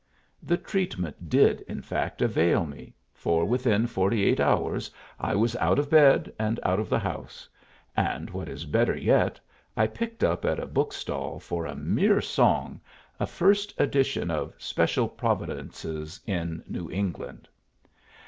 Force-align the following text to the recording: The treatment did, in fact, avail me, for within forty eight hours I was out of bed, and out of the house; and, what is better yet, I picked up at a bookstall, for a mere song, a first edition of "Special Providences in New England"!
The 0.41 0.57
treatment 0.57 1.29
did, 1.29 1.61
in 1.67 1.83
fact, 1.83 2.23
avail 2.23 2.65
me, 2.65 2.95
for 3.13 3.45
within 3.45 3.85
forty 3.85 4.25
eight 4.25 4.39
hours 4.39 4.89
I 5.19 5.35
was 5.35 5.55
out 5.57 5.77
of 5.77 5.91
bed, 5.91 6.33
and 6.39 6.59
out 6.63 6.79
of 6.79 6.89
the 6.89 6.97
house; 6.97 7.47
and, 7.95 8.27
what 8.31 8.49
is 8.49 8.65
better 8.65 8.97
yet, 8.97 9.39
I 9.77 9.85
picked 9.85 10.23
up 10.23 10.43
at 10.43 10.59
a 10.59 10.65
bookstall, 10.65 11.39
for 11.39 11.67
a 11.67 11.75
mere 11.75 12.19
song, 12.19 12.81
a 13.19 13.27
first 13.27 13.79
edition 13.79 14.31
of 14.31 14.55
"Special 14.57 15.07
Providences 15.07 16.19
in 16.25 16.63
New 16.67 16.89
England"! 16.89 17.47